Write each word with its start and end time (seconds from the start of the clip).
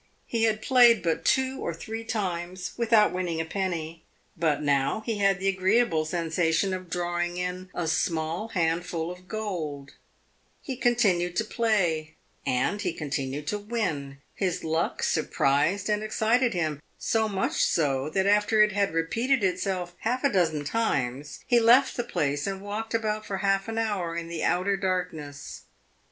He 0.25 0.45
had 0.45 0.63
played 0.63 1.03
but 1.03 1.23
two 1.23 1.59
or 1.61 1.75
three 1.75 2.03
times, 2.03 2.71
without 2.75 3.13
winning 3.13 3.39
a 3.39 3.45
penny; 3.45 4.03
but 4.35 4.59
now 4.63 5.03
he 5.05 5.19
had 5.19 5.37
the 5.39 5.47
agreeable 5.47 6.05
sensation 6.05 6.73
of 6.73 6.89
drawing 6.89 7.37
in 7.37 7.69
a 7.75 7.87
small 7.87 8.47
handful 8.47 9.11
of 9.11 9.27
gold. 9.27 9.91
He 10.59 10.75
continued 10.75 11.35
to 11.35 11.45
play, 11.45 12.15
and 12.47 12.81
he 12.81 12.93
continued 12.93 13.45
to 13.49 13.59
win. 13.59 14.17
His 14.33 14.63
luck 14.63 15.03
surprised 15.03 15.87
and 15.87 16.01
excited 16.01 16.55
him 16.55 16.81
so 16.97 17.29
much 17.29 17.61
so 17.63 18.09
that 18.09 18.25
after 18.25 18.63
it 18.63 18.71
had 18.71 18.95
repeated 18.95 19.43
itself 19.43 19.93
half 19.99 20.23
a 20.23 20.33
dozen 20.33 20.63
times 20.65 21.41
he 21.45 21.59
left 21.59 21.95
the 21.95 22.03
place 22.03 22.47
and 22.47 22.59
walked 22.61 22.95
about 22.95 23.23
for 23.23 23.37
half 23.37 23.67
an 23.67 23.77
hour 23.77 24.15
in 24.15 24.29
the 24.29 24.43
outer 24.43 24.75
darkness. 24.77 25.65